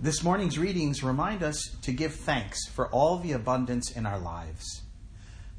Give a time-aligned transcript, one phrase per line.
[0.00, 4.82] This morning's readings remind us to give thanks for all the abundance in our lives.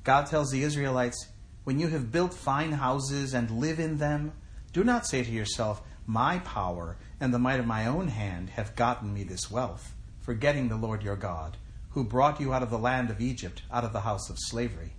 [0.06, 1.28] God tells the Israelites,
[1.66, 4.32] When you have built fine houses and live in them,
[4.72, 8.78] do not say to yourself, My power and the might of my own hand have
[8.78, 11.58] gotten me this wealth, forgetting the Lord your God,
[11.90, 14.94] who brought you out of the land of Egypt, out of the house of slavery.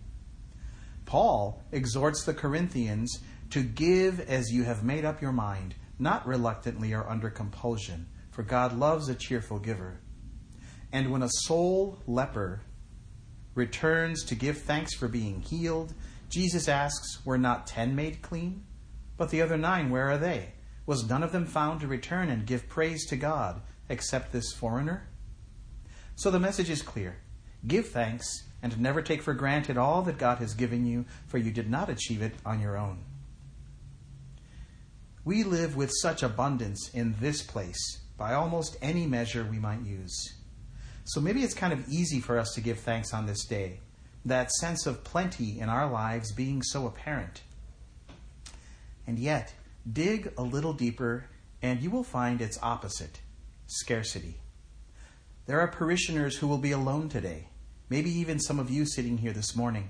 [1.06, 6.92] Paul exhorts the Corinthians to give as you have made up your mind, not reluctantly
[6.92, 8.06] or under compulsion
[8.40, 10.00] for God loves a cheerful giver.
[10.90, 12.62] And when a sole leper
[13.54, 15.92] returns to give thanks for being healed,
[16.30, 18.64] Jesus asks, Were not ten made clean?
[19.18, 20.54] But the other nine, where are they?
[20.86, 25.06] Was none of them found to return and give praise to God, except this foreigner?
[26.14, 27.18] So the message is clear
[27.66, 28.24] give thanks
[28.62, 31.90] and never take for granted all that God has given you, for you did not
[31.90, 33.04] achieve it on your own.
[35.26, 40.34] We live with such abundance in this place by almost any measure we might use.
[41.04, 43.80] So maybe it's kind of easy for us to give thanks on this day,
[44.26, 47.40] that sense of plenty in our lives being so apparent.
[49.06, 49.54] And yet,
[49.90, 51.30] dig a little deeper
[51.62, 53.22] and you will find its opposite
[53.66, 54.34] scarcity.
[55.46, 57.48] There are parishioners who will be alone today,
[57.88, 59.88] maybe even some of you sitting here this morning.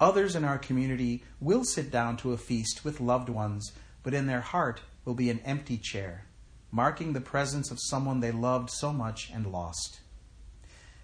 [0.00, 4.26] Others in our community will sit down to a feast with loved ones, but in
[4.26, 6.24] their heart will be an empty chair
[6.70, 10.00] marking the presence of someone they loved so much and lost.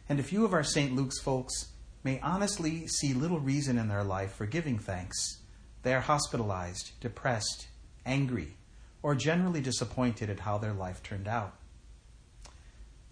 [0.08, 0.94] And a few of our St.
[0.94, 1.68] Luke's folks
[2.02, 5.38] may honestly see little reason in their life for giving thanks.
[5.82, 7.68] They are hospitalized, depressed,
[8.04, 8.56] angry,
[9.02, 11.54] or generally disappointed at how their life turned out.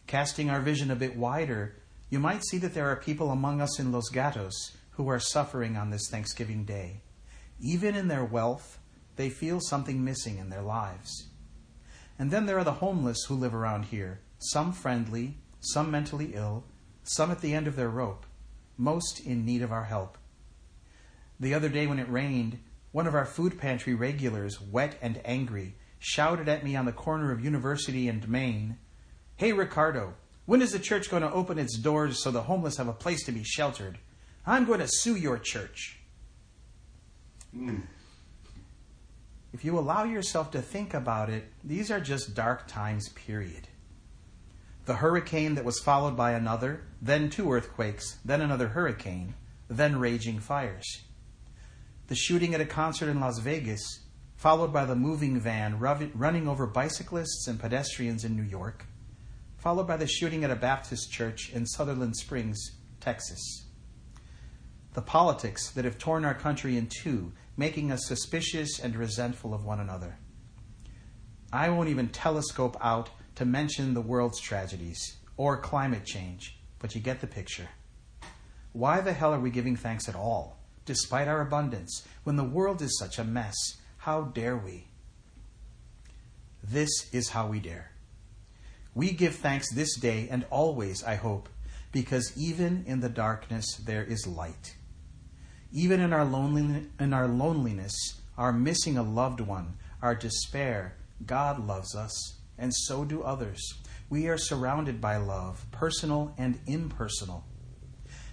[0.07, 1.77] Casting our vision a bit wider,
[2.11, 5.77] you might see that there are people among us in Los Gatos who are suffering
[5.77, 7.01] on this Thanksgiving Day.
[7.59, 8.79] Even in their wealth,
[9.17, 11.29] they feel something missing in their lives.
[12.23, 16.63] And then there are the homeless who live around here, some friendly, some mentally ill,
[17.03, 18.27] some at the end of their rope,
[18.77, 20.17] most in need of our help.
[21.41, 22.61] The other day when it rained,
[22.93, 27.33] one of our food pantry regulars, wet and angry, shouted at me on the corner
[27.33, 28.79] of University and Main,
[29.35, 30.15] Hey, Ricardo,
[30.47, 33.25] when is the church going to open its doors so the homeless have a place
[33.25, 33.99] to be sheltered?
[34.47, 35.99] I'm going to sue your church.
[37.53, 37.83] Mm.
[39.53, 43.69] If you allow yourself to think about it, these are just dark times, period.
[44.87, 49.35] The hurricane that was followed by another, then two earthquakes, then another hurricane,
[49.69, 51.03] then raging fires.
[52.09, 54.01] The shooting at a concert in Las Vegas,
[54.37, 58.87] followed by the moving van running over bicyclists and pedestrians in New York,
[59.59, 63.62] followed by the shooting at a Baptist church in Sutherland Springs, Texas.
[64.95, 69.65] The politics that have torn our country in two making us suspicious and resentful of
[69.65, 70.19] one another.
[71.53, 77.01] I won't even telescope out to mention the world's tragedies or climate change, but you
[77.01, 77.69] get the picture.
[78.73, 82.81] Why the hell are we giving thanks at all, despite our abundance, when the world
[82.81, 83.55] is such a mess?
[83.99, 84.87] How dare we?
[86.63, 87.93] This is how we dare.
[88.95, 91.49] We give thanks this day and always, I hope,
[91.93, 94.75] because even in the darkness there is light.
[95.73, 97.95] Even in our, loneliness, in our loneliness,
[98.37, 103.75] our missing a loved one, our despair, God loves us, and so do others.
[104.11, 107.45] We are surrounded by love, personal and impersonal.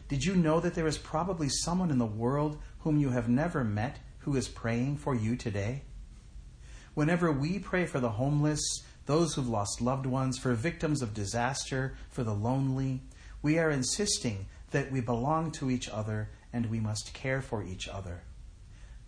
[0.10, 3.64] Did you know that there is probably someone in the world whom you have never
[3.64, 5.84] met who is praying for you today?
[6.94, 8.62] Whenever we pray for the homeless,
[9.06, 13.02] those who've lost loved ones, for victims of disaster, for the lonely,
[13.42, 17.88] we are insisting that we belong to each other and we must care for each
[17.88, 18.24] other.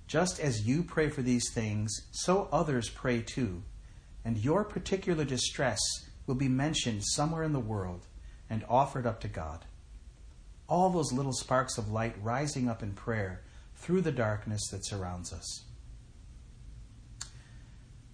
[0.08, 3.64] Just as you pray for these things, so others pray too,
[4.26, 5.80] and your particular distress
[6.28, 8.08] will be mentioned somewhere in the world
[8.50, 9.66] and offered up to God.
[10.68, 13.42] All those little sparks of light rising up in prayer
[13.76, 15.64] through the darkness that surrounds us.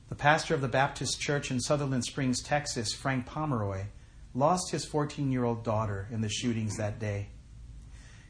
[0.09, 3.85] The pastor of the Baptist Church in Sutherland Springs, Texas, Frank Pomeroy,
[4.33, 7.29] lost his 14 year old daughter in the shootings that day.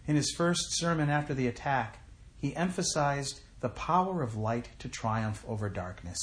[0.08, 2.00] In his first sermon after the attack,
[2.38, 6.18] he emphasized the power of light to triumph over darkness.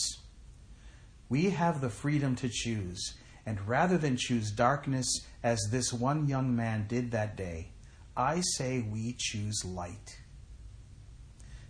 [1.28, 3.14] We have the freedom to choose,
[3.44, 5.06] and rather than choose darkness
[5.42, 7.72] as this one young man did that day,
[8.16, 10.18] I say we choose light.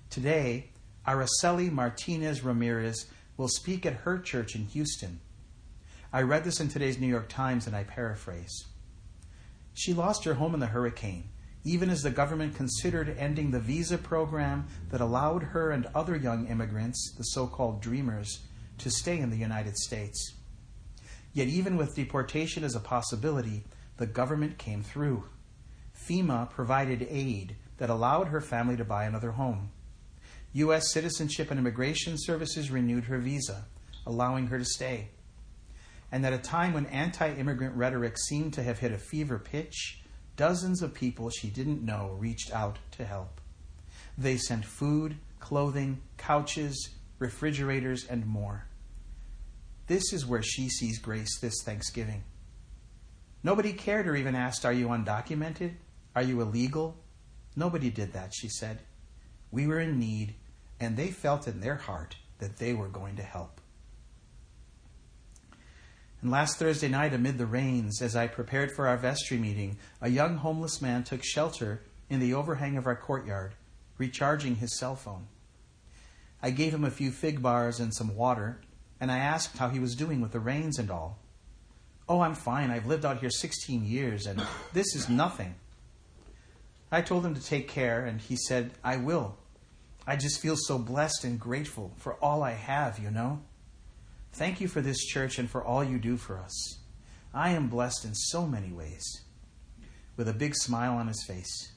[0.09, 0.71] Today,
[1.09, 3.07] Araceli Martinez Ramirez
[3.37, 5.21] will speak at her church in Houston.
[6.13, 8.67] I read this in today's New York Times and I paraphrase.
[9.73, 11.31] She lost her home in the hurricane
[11.65, 16.47] even as the government considered ending the visa program that allowed her and other young
[16.47, 18.41] immigrants, the so called dreamers,
[18.79, 20.35] to stay in the United States.
[21.33, 23.65] Yet, even with deportation as a possibility,
[23.97, 25.25] the government came through.
[26.09, 29.71] FEMA provided aid that allowed her family to buy another home.
[30.53, 30.93] U.S.
[30.93, 33.65] Citizenship and Immigration Services renewed her visa,
[34.07, 35.09] allowing her to stay.
[36.13, 40.04] And at a time when anti immigrant rhetoric seemed to have hit a fever pitch,
[40.37, 43.41] dozens of people she didn't know reached out to help.
[44.17, 48.67] They sent food, clothing, couches, refrigerators, and more.
[49.87, 52.25] This is where she sees grace this Thanksgiving.
[53.43, 55.75] Nobody cared or even asked, Are you undocumented?
[56.17, 56.97] Are you illegal?
[57.57, 58.81] Nobody did that, she said.
[59.51, 60.35] We were in need,
[60.81, 63.61] and they felt in their heart that they were going to help.
[66.25, 70.09] And last Thursday night, amid the rains, as I prepared for our vestry meeting, a
[70.09, 73.57] young homeless man took shelter in the overhang of our courtyard,
[73.99, 75.27] recharging his cell phone.
[76.43, 78.63] I gave him a few fig bars and some water,
[78.99, 81.19] and I asked how he was doing with the rains and all.
[82.09, 82.71] Oh, I'm fine.
[82.71, 84.43] I've lived out here 16 years, and
[84.73, 85.55] this is nothing.
[86.91, 89.37] I told him to take care, and he said, I will.
[90.07, 93.43] I just feel so blessed and grateful for all I have, you know.
[94.35, 96.79] Thank you for this church and for all you do for us.
[97.33, 99.23] I am blessed in so many ways.
[100.17, 101.71] With a big smile on his face.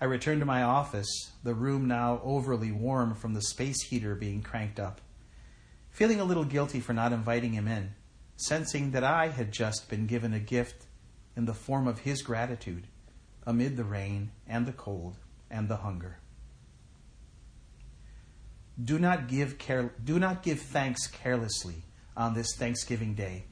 [0.00, 4.40] I returned to my office, the room now overly warm from the space heater being
[4.40, 5.02] cranked up,
[5.90, 7.96] feeling a little guilty for not inviting him in,
[8.36, 10.86] sensing that I had just been given a gift
[11.36, 12.86] in the form of his gratitude
[13.46, 15.18] amid the rain and the cold
[15.50, 16.16] and the hunger.
[18.82, 21.84] Do not give care, do not give thanks carelessly
[22.16, 23.44] on this Thanksgiving day,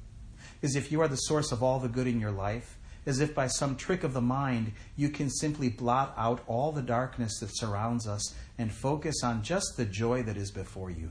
[0.63, 3.35] as if you are the source of all the good in your life, as if
[3.35, 7.57] by some trick of the mind you can simply blot out all the darkness that
[7.57, 11.11] surrounds us and focus on just the joy that is before you.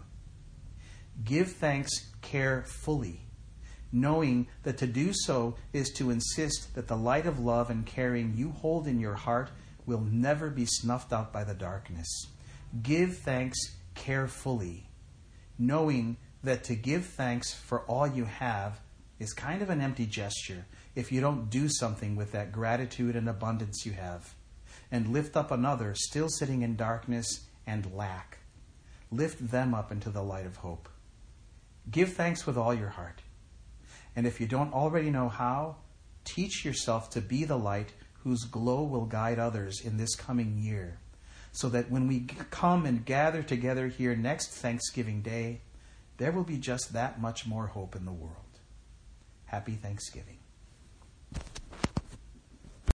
[1.23, 3.21] Give thanks carefully
[3.91, 8.33] knowing that to do so is to insist that the light of love and caring
[8.35, 9.49] you hold in your heart
[9.85, 12.27] will never be snuffed out by the darkness.
[12.83, 13.57] Give thanks
[13.99, 14.89] carefully,
[15.57, 18.79] knowing that to give thanks for all you have
[19.19, 20.65] is kind of an empty gesture
[20.95, 24.33] if you don't do something with that gratitude and abundance you have,
[24.89, 28.37] and lift up another still sitting in darkness and lack.
[29.11, 30.87] Lift them up into the light of hope.
[31.91, 33.21] Give thanks with all your heart.
[34.15, 35.75] And if you don't already know how,
[36.23, 37.91] teach yourself to be the light
[38.23, 40.99] whose glow will guide others in this coming year,
[41.59, 42.21] so that when we
[42.51, 45.59] come and gather together here next Thanksgiving Day,
[46.15, 48.59] there will be just that much more hope in the world.
[49.43, 50.38] Happy Thanksgiving.